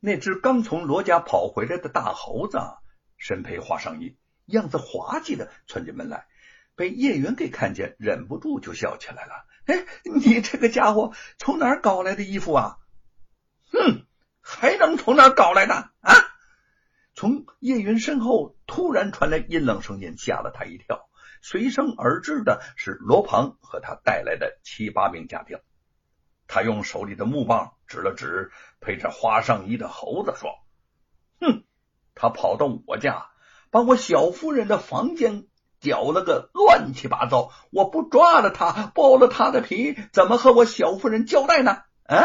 [0.00, 2.58] 那只刚从罗家跑回来的大猴子，
[3.18, 4.16] 身披花上衣，
[4.46, 6.26] 样子滑稽的窜进门来，
[6.74, 9.46] 被叶云给看见，忍不住就笑起来了。
[9.66, 12.78] 哎，你这个家伙从哪搞来的衣服啊？
[13.70, 14.06] 哼，
[14.40, 16.14] 还能从哪搞来的啊？
[17.14, 21.08] 从叶云身后突然传来阴冷声音，吓了他一跳。
[21.42, 25.58] 随声而至的是罗庞和他带来的七八名家丁。
[26.52, 28.50] 他用手里的木棒指了指
[28.80, 30.50] 披着花上衣的猴子，说
[31.40, 31.62] ：“哼，
[32.16, 33.30] 他跑到我家，
[33.70, 35.46] 把我小夫人的房间
[35.78, 37.52] 搅了个乱七八糟。
[37.70, 42.18] 我不抓了他，剥了他的皮，怎么和我小夫人交代呢？”啊！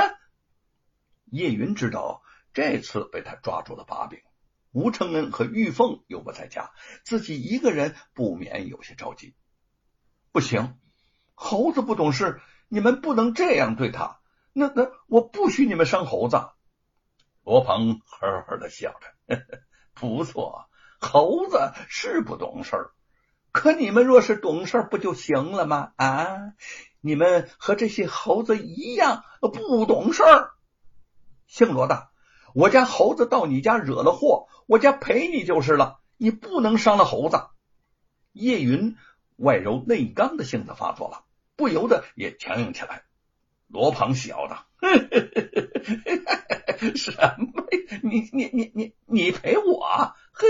[1.26, 4.22] 叶云知道这次被他抓住了把柄。
[4.72, 6.72] 吴承恩和玉凤又不在家，
[7.04, 9.36] 自己一个人不免有些着急。
[10.32, 10.80] 不行，
[11.36, 14.20] 猴子不懂事，你们不能这样对他。
[14.54, 16.50] 那那我不许你们伤猴子。
[17.44, 18.96] 罗鹏呵呵的笑
[19.28, 19.38] 着，
[19.94, 20.68] 不错，
[21.00, 22.92] 猴子是不懂事儿，
[23.52, 25.92] 可你们若是懂事，不就行了吗？
[25.98, 26.54] 啊，
[27.02, 30.52] 你们和这些猴子一样不懂事儿。
[31.46, 32.10] 姓罗的。
[32.55, 35.99] 我家猴子到你家惹了祸，我家赔你就是了。
[36.16, 37.48] 你不能伤了猴子。
[38.32, 38.96] 叶云
[39.38, 41.24] 外柔内刚的性子发作了，
[41.55, 43.04] 不由得也强硬起来。
[43.68, 44.66] 罗鹏笑道
[46.96, 47.66] ：“什么？
[48.04, 50.14] 你你你你你赔我？
[50.32, 50.48] 嘿，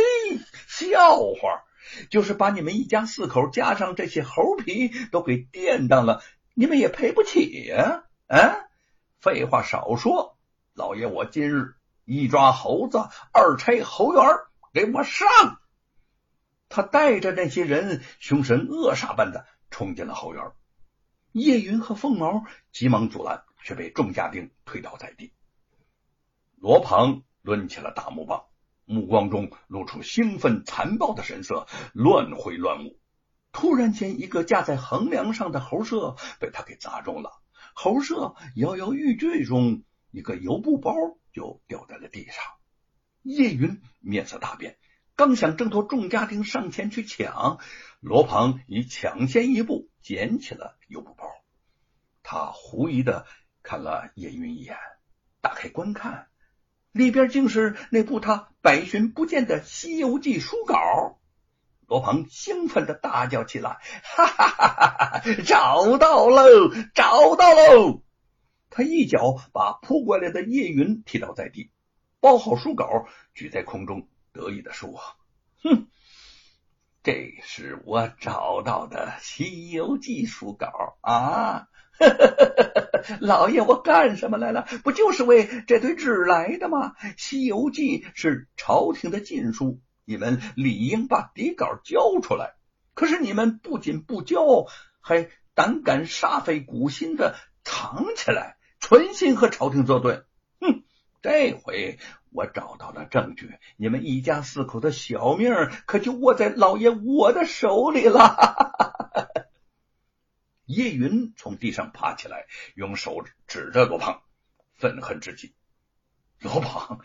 [0.68, 1.64] 笑话！
[2.10, 6.22] 就是把你们一家四口加上这些猴皮都给垫当了，
[6.54, 8.04] 你们也赔不起呀！
[8.28, 8.58] 啊，
[9.20, 10.38] 废话少说，
[10.74, 11.76] 老爷我今日。”
[12.08, 13.00] 一抓猴子，
[13.34, 14.24] 二拆猴园，
[14.74, 15.28] 给我上！
[16.70, 20.52] 他带着那些人，凶神恶煞般的冲进了后园。
[21.32, 25.34] 叶云和凤毛急忙阻拦，却被众家丁推倒在地。
[26.58, 28.46] 罗鹏抡起了大木棒，
[28.86, 33.00] 目光中露出兴奋残暴的神色，乱挥乱舞。
[33.52, 37.32] 突然间，一个架在横梁上的猴舍被他给砸中了，
[37.74, 40.94] 猴舍摇摇欲坠中，一个油布包。
[41.36, 42.38] 就掉在了地上，
[43.22, 44.78] 叶云面色大变，
[45.18, 47.60] 刚想挣脱众家丁上前去抢，
[48.02, 51.24] 罗鹏已抢先一步捡起了油布包。
[52.22, 53.26] 他狐疑的
[53.64, 54.76] 看了叶云一眼，
[55.40, 56.28] 打开观看，
[56.92, 61.20] 里边竟是那部他百寻不见的《西游记》书稿。
[61.88, 65.22] 罗鹏兴奋的大叫起来：“哈哈哈哈哈！
[65.46, 68.02] 找到喽，找到喽！”
[68.70, 71.72] 他一脚把扑过来的叶云踢倒在地，
[72.20, 75.00] 包好书稿，举在空中，得意的说
[75.64, 75.88] ：“哼，
[77.04, 81.70] 这是我找到的《西游记》书稿啊！
[83.22, 84.68] 老爷，我干什么来了？
[84.84, 86.96] 不就是为这堆纸来的吗？
[87.16, 92.56] 《西游记》是朝廷的禁书，你们理应把底稿交出来。
[92.94, 94.66] 可是你们不仅不交，
[95.00, 100.24] 还胆敢煞费苦心的藏起来。”存心和朝廷作对，
[100.60, 100.84] 哼！
[101.24, 101.98] 这回
[102.36, 105.54] 我找到了证据，你们一家四口的小命
[105.86, 108.36] 可就握在老爷我的手里了。
[110.66, 114.22] 叶云从地上爬起来，用手指着罗胖，
[114.74, 115.56] 愤恨之极
[116.42, 117.00] ：“罗胖，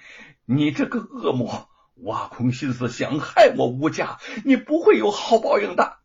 [0.46, 5.98] 你这个恶魔，挖空心思想害我吴家，你不会有好报应的。”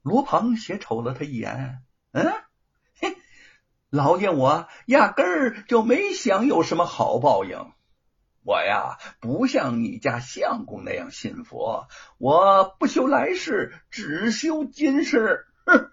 [0.00, 1.82] 罗胖斜瞅了他一眼，
[2.12, 2.32] 嗯。
[3.90, 7.70] 老爷，我压根儿就没想有什么好报应。
[8.44, 11.86] 我呀，不像你家相公那样信佛，
[12.18, 15.46] 我不修来世，只修今世。
[15.64, 15.74] 哼，《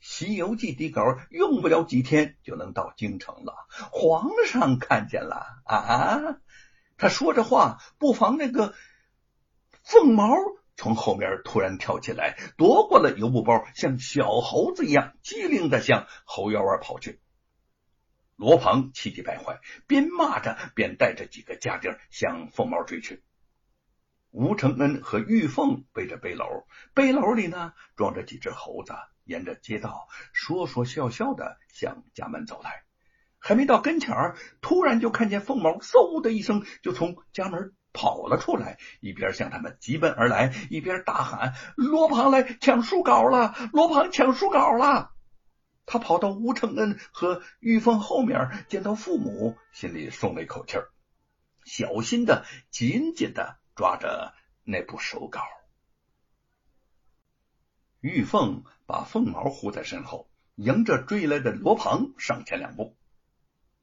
[0.00, 3.54] 西游记》底稿用不了几天就能到京城了，
[3.90, 6.38] 皇上看见了啊！
[6.96, 8.74] 他说着话，不妨那个
[9.82, 10.34] 凤毛
[10.76, 17.20] 从后面突然跳起来，夺过了油布包，像小猴子一样机灵的向后院外跑去。
[18.36, 23.22] 罗庞气急败坏，边骂着边带着几个家丁向凤毛追去。
[24.30, 26.64] 吴承恩和玉凤背着背篓，
[26.94, 28.94] 背篓里呢装着几只猴子，
[29.24, 32.84] 沿着街道说说笑笑的向家门走来。
[33.38, 43.54] 还没到跟前儿，突然就看见凤毛嗖的一声就从家门跑了出来，一边向他们急奔而来，一边大喊：“罗庞来抢书稿了！
[43.72, 45.11] 罗庞抢书稿了！”
[45.84, 50.90] 他跑到吴承恩和玉凤后面，见到父母，心里松了一口气儿，
[51.64, 54.34] 小心的紧紧的抓着
[54.64, 55.42] 那部手稿。
[58.00, 62.96] 玉凤把凤毛护在身后，迎着追来的罗庞上前两步。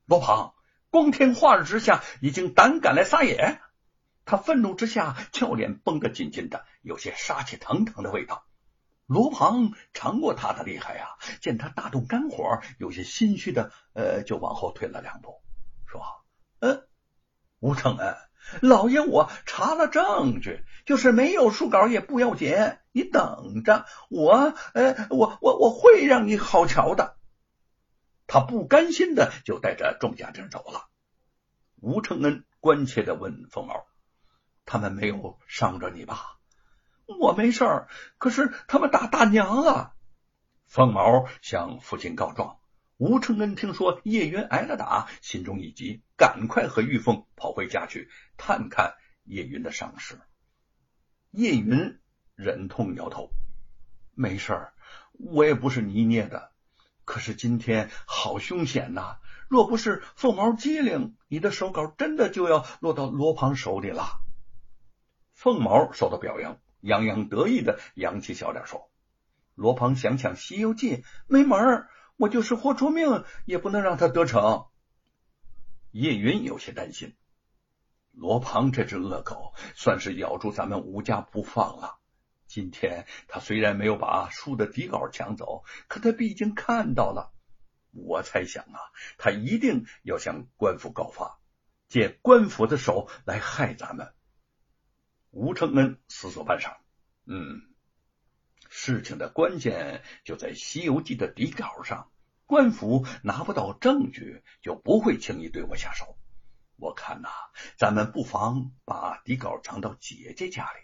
[0.05, 0.55] 罗庞，
[0.89, 3.61] 光天化日之下，已经胆敢来撒野！
[4.25, 8.45] 他愤怒之下，俏脸绷得紧紧的，有些杀气腾腾的味道。
[9.09, 15.41] 罗庞尝过他的厉害呀，见他大动肝火，有些心虚的，呃，就往后退了两步，
[15.87, 16.03] 说
[16.61, 16.87] ：“嗯，
[17.57, 18.15] 吴承恩，
[18.61, 27.17] 老爷我查了证据，就是没有书稿也不要紧，你等着，我，呃，我我我会让你好瞧的。”
[28.27, 30.87] 他不甘心的就带着众家丁走了。
[31.81, 33.87] 吴承恩关切的问凤毛
[34.65, 36.35] ：“他们没有伤着你吧？”
[37.17, 37.87] 我没事儿，
[38.19, 39.95] 可是他们打大娘了。
[40.67, 42.59] 凤毛向父亲告状。
[42.97, 50.19] 吴承恩听说叶云挨了打，心中一急，赶快和玉凤跑回家去探看叶云的伤势。
[51.31, 51.97] 叶云
[52.35, 53.31] 忍痛摇头
[54.13, 54.73] ：“没事儿，
[55.13, 56.51] 我也不是泥捏的。
[57.05, 59.17] 可是今天好凶险呐！
[59.47, 64.19] 若不是凤毛机灵，你的手稿真的就要落到罗庞手里了。”
[65.33, 66.59] 凤毛受到表扬。
[66.81, 68.89] 洋洋得意的扬起小脸说
[69.55, 70.97] ：“罗庞想抢《西游记》
[71.27, 74.67] 没门儿，我就是豁出命也不能让他得逞。”
[75.91, 77.15] 叶云有些担心，
[78.11, 81.97] 罗庞这只恶狗算是咬住咱们吴家不放了。
[82.45, 87.33] 今天他虽然没有把书的底稿抢走，可他毕竟看到了。
[87.91, 88.79] 我猜想啊，
[89.17, 91.39] 他一定要向官府告发，
[91.87, 94.13] 借官府的手来害咱们。
[95.31, 96.77] 吴承恩思索半晌，
[97.25, 97.61] 嗯，
[98.67, 102.11] 事情的关键就在《西游记》的底稿上。
[102.47, 106.17] 官府拿不到证据，就不会轻易对我下手。
[106.77, 107.29] 我看呐，
[107.77, 110.79] 咱们不妨把底稿藏到姐姐家里。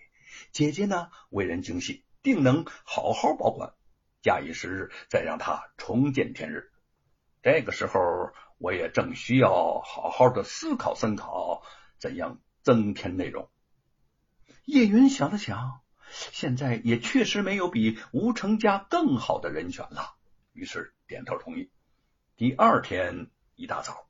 [0.51, 3.73] 姐姐呢，为人精细，定能好好保管。
[4.21, 6.71] 假以时日，再让他重见天日。
[7.41, 7.99] 这个时候，
[8.59, 11.63] 我也正需要好好的思考思考，
[11.97, 13.49] 怎样增添内容。
[14.65, 20.15] 叶云想了想，现在也确实没有比吴成家更好的人选了，
[20.53, 21.69] 于是点头同意。
[22.35, 24.07] 第二天一大早，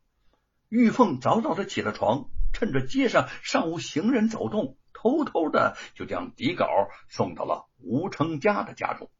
[0.69, 6.67] 玉凤早早的起了床，趁着街上尚无行人走动，偷偷的就将底稿
[7.09, 9.11] 送到了吴成家的家中。